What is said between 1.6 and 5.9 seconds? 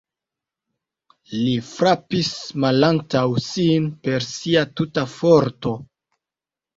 frapis malantaŭ sin per sia tuta forto.